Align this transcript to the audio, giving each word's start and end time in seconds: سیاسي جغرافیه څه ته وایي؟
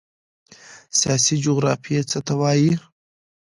سیاسي 0.99 1.35
جغرافیه 1.45 2.01
څه 2.11 2.19
ته 2.27 2.33
وایي؟ 2.39 2.71